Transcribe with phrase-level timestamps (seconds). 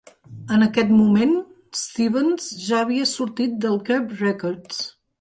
[0.53, 1.35] En aquest moment,
[1.81, 4.87] Stevens ja havia sortit de Curb Records.